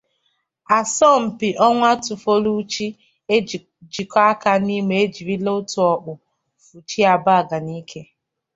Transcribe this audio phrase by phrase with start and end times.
[0.77, 2.87] Asọmpi Onwatifoluchi
[3.83, 6.21] Njikoka: Nimo Ejirila Otu Ọ̀kpụ̀
[6.65, 8.01] Fọchie Abagana Ikè